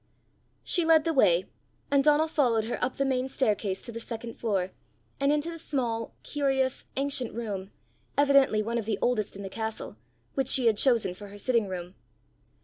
She 0.63 0.83
led 0.83 1.03
the 1.03 1.13
way, 1.13 1.45
and 1.91 2.03
Donal 2.03 2.27
followed 2.27 2.63
her 2.63 2.83
up 2.83 2.95
the 2.95 3.05
main 3.05 3.29
staircase 3.29 3.83
to 3.85 3.91
the 3.91 3.99
second 3.99 4.39
floor, 4.39 4.71
and 5.19 5.31
into 5.31 5.51
the 5.51 5.59
small, 5.59 6.15
curious, 6.23 6.85
ancient 6.97 7.35
room, 7.35 7.69
evidently 8.17 8.63
one 8.63 8.79
of 8.79 8.85
the 8.85 8.97
oldest 8.99 9.35
in 9.35 9.43
the 9.43 9.47
castle, 9.47 9.97
which 10.33 10.47
she 10.47 10.65
had 10.65 10.79
chosen 10.79 11.13
for 11.13 11.27
her 11.27 11.37
sitting 11.37 11.67
room. 11.67 11.93